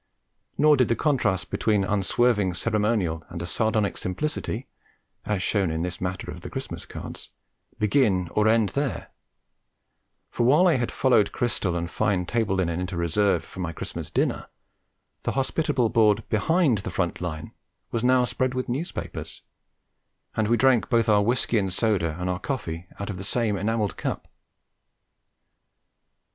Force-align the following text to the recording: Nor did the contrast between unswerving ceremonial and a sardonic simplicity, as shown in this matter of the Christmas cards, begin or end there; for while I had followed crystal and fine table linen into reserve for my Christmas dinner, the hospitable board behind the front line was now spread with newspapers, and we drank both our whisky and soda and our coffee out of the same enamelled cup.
Nor 0.57 0.77
did 0.77 0.87
the 0.87 0.95
contrast 0.95 1.51
between 1.51 1.83
unswerving 1.83 2.55
ceremonial 2.55 3.23
and 3.29 3.39
a 3.39 3.45
sardonic 3.45 3.97
simplicity, 3.99 4.67
as 5.25 5.43
shown 5.43 5.69
in 5.69 5.83
this 5.83 6.01
matter 6.01 6.31
of 6.31 6.41
the 6.41 6.49
Christmas 6.49 6.87
cards, 6.87 7.29
begin 7.77 8.27
or 8.31 8.47
end 8.47 8.69
there; 8.69 9.11
for 10.31 10.41
while 10.43 10.65
I 10.67 10.77
had 10.77 10.91
followed 10.91 11.31
crystal 11.31 11.75
and 11.75 11.87
fine 11.87 12.25
table 12.25 12.55
linen 12.55 12.79
into 12.79 12.97
reserve 12.97 13.43
for 13.43 13.59
my 13.59 13.71
Christmas 13.73 14.09
dinner, 14.09 14.47
the 15.21 15.33
hospitable 15.33 15.89
board 15.89 16.27
behind 16.29 16.79
the 16.79 16.89
front 16.89 17.21
line 17.21 17.53
was 17.91 18.03
now 18.03 18.23
spread 18.23 18.55
with 18.55 18.67
newspapers, 18.67 19.43
and 20.35 20.47
we 20.47 20.57
drank 20.57 20.89
both 20.89 21.09
our 21.09 21.21
whisky 21.21 21.59
and 21.59 21.71
soda 21.71 22.17
and 22.19 22.27
our 22.27 22.39
coffee 22.39 22.87
out 22.99 23.11
of 23.11 23.19
the 23.19 23.23
same 23.23 23.55
enamelled 23.55 23.97
cup. 23.97 24.27